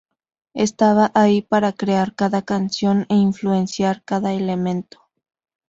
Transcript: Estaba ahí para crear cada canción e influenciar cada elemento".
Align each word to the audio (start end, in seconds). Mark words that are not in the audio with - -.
Estaba 0.55 1.11
ahí 1.13 1.43
para 1.43 1.73
crear 1.73 2.15
cada 2.15 2.41
canción 2.41 3.05
e 3.09 3.13
influenciar 3.13 4.01
cada 4.03 4.33
elemento". 4.33 4.99